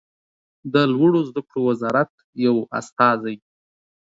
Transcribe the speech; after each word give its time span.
د 0.73 0.75
لوړو 0.93 1.19
زده 1.29 1.41
کړو 1.47 1.61
وزارت 1.69 2.11
یو 2.45 2.55
استازی 2.79 3.35